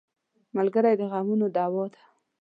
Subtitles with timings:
[0.55, 2.01] ملګری د غمونو دوا ده.